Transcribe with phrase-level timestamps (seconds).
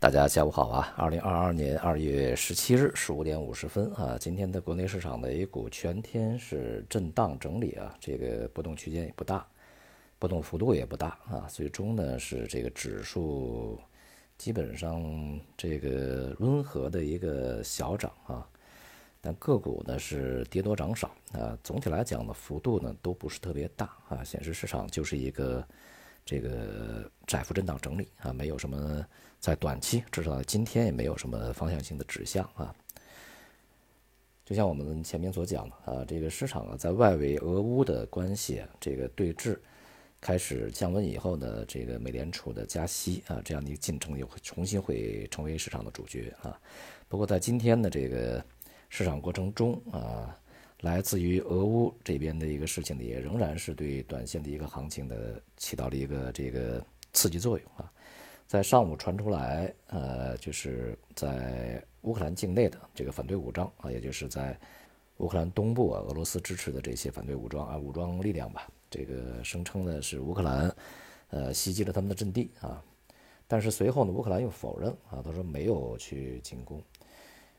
[0.00, 0.94] 大家下午好啊！
[0.96, 9.44] 二零二二年二月十七日十五点五十分啊，今天的国内市场的 A 股全天是震荡整理啊，这个波动区间也不大，
[10.16, 13.76] 波动幅度也不大啊，最终呢是这个指数
[14.36, 15.02] 基本上
[15.56, 18.46] 这个温和的一个小涨啊，
[19.20, 25.66] 但个股呢是跌多涨少啊，总体来讲呢幅度呢都不是特别大啊，显示市场就是一个。
[26.28, 29.02] 这个窄幅震荡整理啊，没有什么
[29.40, 32.74] 在短期，至少今天也没有什么方向性的指向啊。
[34.44, 39.58] 就像我们前面所讲的啊，这个市场啊，在外围俄乌的关系这个对峙
[40.20, 46.60] 开始降温以后呢，这个美联储的加息啊，这样的一个进程又会重新会成为市场的主角啊。
[47.08, 48.44] 不过在今天的这个
[48.90, 50.38] 市场过程中啊。
[50.82, 57.92] 来自于俄乌这边的一个事情呢，也仍然是对短线的一个行情的起到了一个这个刺激作用啊。
[58.46, 64.58] 在上午传出来，呃，就是在乌克兰境内的这个反对武装啊，也就是在
[65.18, 70.74] 乌克兰东部啊，俄罗斯支持的这些反对武装啊，武装力量吧，这个声称呢是乌克兰，
[71.30, 72.82] 呃，袭击了他们的阵地啊。
[73.46, 76.80] 但是随后呢，乌克兰又否认啊，他说没有去进攻。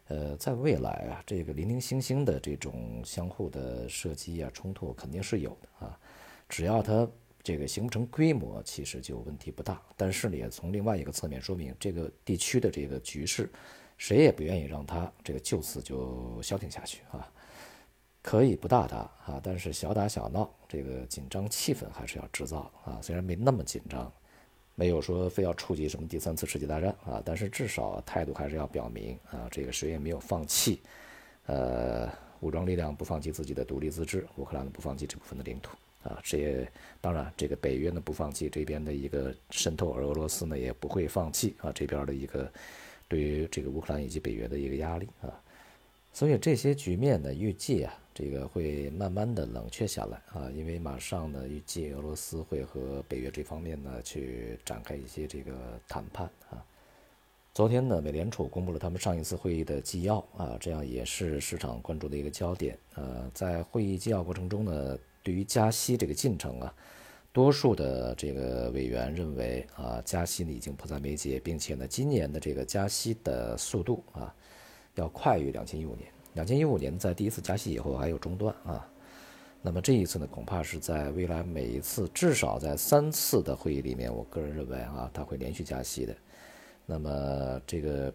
[0.10, 6.00] 呃，在未来啊，这个零零星星的这种相互的射击啊、冲突肯定是有的啊。
[6.50, 7.08] 只要它
[7.44, 9.80] 这个形不成规模，其实就问题不大。
[9.96, 13.52] 但是呢，也从另外一个侧面说明，这个地区的这个局势，
[13.98, 17.32] 谁也不愿意让它这个就此就消停下去啊。
[18.24, 23.00] 可以不大打啊，但是小打小闹，这个紧张气氛还是要制造啊。
[23.00, 24.12] 虽然没那么紧张。
[24.80, 30.80] 没有说非要触及什么第三次世界大战啊，但是至少态度还是要表明啊，这个谁也没有放弃，
[31.48, 42.50] 呃，武装力量不放弃自己的独立自治，乌克兰不放弃这部分的领土啊，这也当然这个北约呢不放弃这边的一个渗透，而俄罗斯呢也不会放弃啊这边的一个
[43.10, 45.28] 对于这个乌克兰以及北约的一个压力啊，
[46.14, 47.94] 所以这些局面呢预计啊。
[48.20, 55.54] 这个会慢慢的冷却下来啊，因为马上呢，预计俄罗斯会和北约这方面呢去展开一些这个
[55.88, 56.62] 谈判啊。
[57.54, 62.78] 昨天呢，美联储公布了他们上一次会议的纪要啊，这样也是市场关注的一个焦点。
[62.96, 66.76] 呃，在会议纪要过程中呢，对于加息这个进程啊，
[67.32, 74.36] 多数的这个委员认为啊，加息呢已经迫在眉睫，并且呢，今年的这个加息的速度啊，
[74.96, 76.12] 要快于两千一五年。
[76.34, 78.88] 两千一五年在第一次加息以后还有中断啊，
[79.62, 86.16] 那么这一次呢，恐怕是在未来每一次至少在三次的会议里面，我个人认为啊，它会连续加息的。
[86.86, 88.14] 那么这个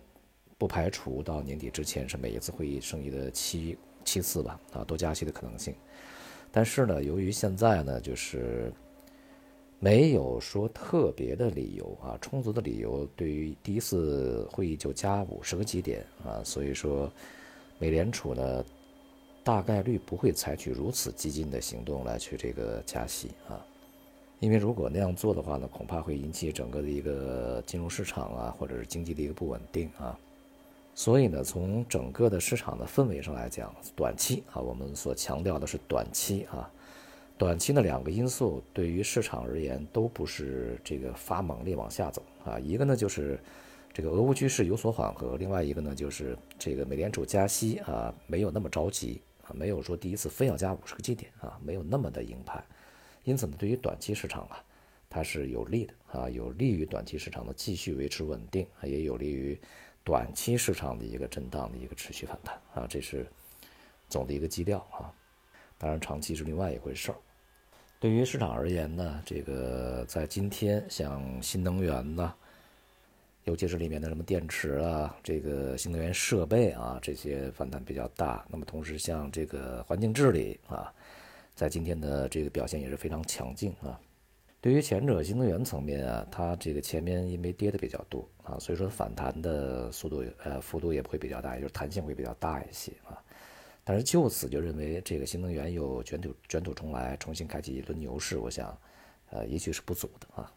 [0.57, 5.75] 不排除到年底之前是每一次会议剩余的七七次吧啊，多加息的可能性。
[6.53, 8.73] 但是呢，由于现在呢就是
[9.81, 17.13] 没有说特别的理由啊，充足的理由，对于第一次会议就加五十个基点啊，所以说。
[17.79, 18.65] 美联储呢，
[19.43, 23.61] 大概率不会采取如此激进的行动来去这个加息啊，
[24.41, 30.19] 因为如果那样做的话呢，恐怕会引起整个的一个金融市场啊，或者是经济的一个不稳定啊。
[30.95, 36.71] 所以呢，从整个的市场的氛围上来讲，短期啊，我们所强调的是短期啊，
[37.37, 43.39] 短期的两个因素对于市场而言都不是这个发猛烈往下走啊，一个呢就是。
[43.95, 52.61] 这个俄乌局势有所缓和，另外一个呢，就是这个美联储加息啊，没有那么着急啊，没有说第一次非要加五十个基点啊，没有那么的鹰派，
[53.23, 54.61] 因此呢，对于短期市场啊，
[55.09, 59.57] 它是有利的啊，有利于短期市场的继续维持稳定，也有利于
[60.03, 63.25] 短期市场的一个震荡的一个持续反弹啊，这是
[64.09, 65.15] 总的一个基调啊。
[65.79, 67.17] 当然，长期是另外一回事儿。
[68.01, 72.35] 对于市场而言呢，这个在今天像新能源呢。
[73.45, 78.45] 尤其是里面的什么电池啊，这个新能源设备啊，这些反弹比较大。
[78.49, 80.93] 那么同时像这个环境治理啊，
[81.55, 84.01] 在今天的这个表现也是非常强劲啊。
[84.63, 93.23] 对于前者新能源层面啊，它这个前面因为跌的比较多啊，所以说反弹的速度呃幅度也会比较大，就是弹性会比较大一些啊。
[93.85, 98.75] 但是就此就认为这个新能源有卷土卷土重来，重新开启一轮牛市，我想
[99.29, 100.51] 呃也许是不足的啊。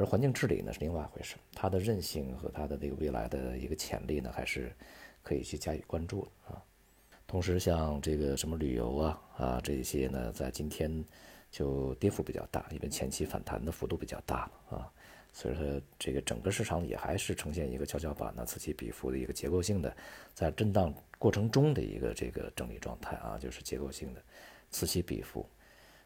[0.00, 4.74] 而环境治理呢是另外一回事，它的韧性和它的这个未来的一个潜力呢，还是
[5.22, 6.62] 可以去加以关注的啊。
[7.26, 11.04] 同时，像这个什么旅游啊啊这些呢，在今天
[11.50, 14.90] 就跌幅比较大，因为前期反弹的幅度比较大啊，
[15.34, 19.94] 所以说这个整个市场也还是呈现一个跷跷板呢此起彼伏的一个结构性的，
[20.32, 24.22] 在震荡过程中的一个这个整理状态啊，就是结构性的
[24.70, 25.46] 此起彼伏。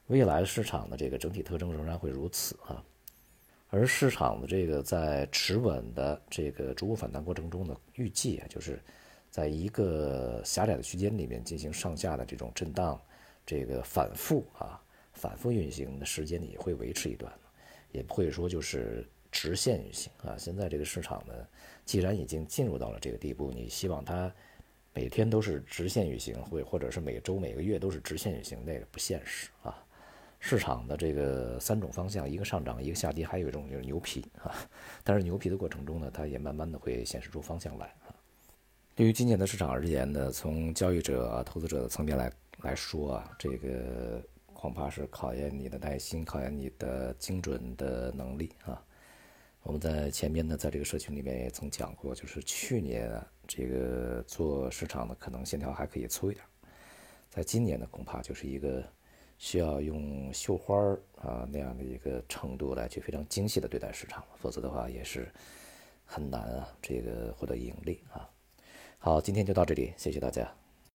[0.09, 2.85] 未来市场的这个整体特征仍然会如此啊。
[3.71, 8.81] 而市场的这个在持稳的这个逐步反弹过程中呢，预计啊，就是
[9.31, 13.01] 在一个狭窄的区间里面进行上下的这种震荡，
[13.45, 14.81] 这个反复啊，
[15.13, 17.33] 反复运行的时间也会维持一段，
[17.91, 20.37] 也不会说就是直线运行啊。
[20.39, 21.35] 现在这个市场呢，
[21.85, 24.33] 既然已经进入到了这个地步，你希望它
[24.93, 29.85] 每天都是直线运行，或或者是每周每个月都是直线运行，那个不现实啊。
[30.47, 34.55] 市场的这个三种方向，一个上涨，一个下跌，还有一种就是牛皮啊。
[35.03, 38.13] 但是牛皮的过程中呢，它也慢慢的会显示出方向来啊。
[38.95, 48.85] 对于今年的市场而言呢，从交易者啊、投资者的层面来来说啊，这个恐怕是考验你的耐心，考验你的精准的能力啊。
[49.63, 53.11] 我们在前面呢，在这个社群里面也曾讲过，就是去年
[53.49, 56.45] 这个做市场的可能线条还可以粗一点，
[57.31, 58.85] 在今年呢，恐怕就是一个。
[59.45, 65.31] 需要用绣花儿啊那样的一个程度来去非常精细的对待市场，否则的话也是
[66.07, 68.27] 很难啊，这个获得盈利啊。
[68.99, 70.51] 好，今天就到这里，谢谢大家。